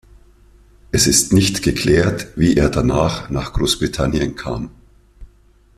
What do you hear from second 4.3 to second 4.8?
kam.